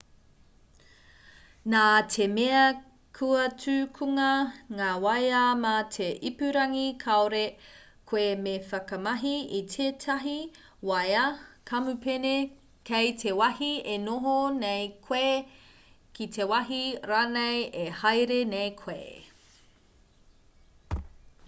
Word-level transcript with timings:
nā 1.71 1.81
te 2.13 2.25
mea 2.35 2.61
kua 3.17 3.41
tukunga 3.63 4.29
ngā 4.79 4.87
waea 5.03 5.41
mā 5.65 5.73
te 5.97 6.07
ipurangi 6.29 6.85
kāore 7.03 7.41
koe 8.13 8.23
me 8.47 8.53
whakamahi 8.71 9.33
i 9.57 9.59
tētahi 9.75 10.33
wāea 10.91 11.25
kamupene 11.73 12.33
kei 12.91 13.11
te 13.25 13.33
wāhi 13.43 13.69
e 13.97 13.97
noho 14.07 14.35
nei 14.57 14.87
koe 15.11 15.31
ki 16.21 16.27
te 16.39 16.47
wāhi 16.55 16.81
rānei 17.13 17.61
e 17.85 17.85
haere 18.03 18.41
nei 18.57 18.73
koe 18.81 19.03